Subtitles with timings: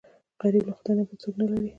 [0.41, 1.67] غریب له خدای نه بل څوک نه لري